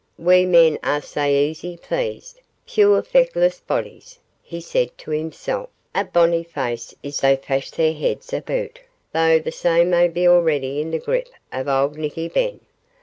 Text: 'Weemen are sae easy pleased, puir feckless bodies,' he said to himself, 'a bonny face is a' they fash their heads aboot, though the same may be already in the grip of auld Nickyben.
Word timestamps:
'Weemen 0.17 0.79
are 0.81 0.99
sae 0.99 1.45
easy 1.47 1.77
pleased, 1.77 2.41
puir 2.65 3.03
feckless 3.03 3.59
bodies,' 3.59 4.17
he 4.41 4.59
said 4.59 4.89
to 4.97 5.11
himself, 5.11 5.69
'a 5.93 6.05
bonny 6.05 6.41
face 6.43 6.95
is 7.03 7.19
a' 7.23 7.35
they 7.35 7.35
fash 7.35 7.69
their 7.69 7.93
heads 7.93 8.33
aboot, 8.33 8.79
though 9.13 9.37
the 9.37 9.51
same 9.51 9.91
may 9.91 10.07
be 10.07 10.27
already 10.27 10.81
in 10.81 10.89
the 10.89 10.97
grip 10.97 11.29
of 11.51 11.67
auld 11.67 11.97
Nickyben. 11.97 12.61